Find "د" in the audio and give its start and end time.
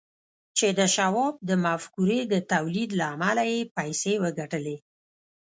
0.79-0.81, 1.49-1.51, 2.33-2.33